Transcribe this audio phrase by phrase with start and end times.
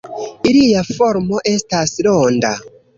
[0.51, 2.59] Ilia formo estas ronda.